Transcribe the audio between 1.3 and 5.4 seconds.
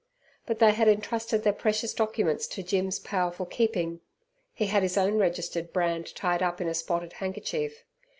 their precious documents to Jim's powerful keeping. He had his own